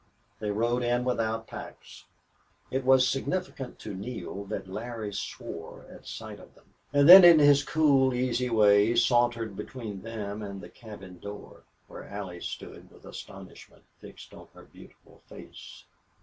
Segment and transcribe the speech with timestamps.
[0.39, 2.05] They rode in without packs.
[2.71, 7.37] It was significant to Neale that Larry swore at sight of them, and then in
[7.37, 13.05] his cool, easy way sauntered between them and the cabin door, where Allie stood with
[13.05, 15.83] astonishment fixed on her beautiful face.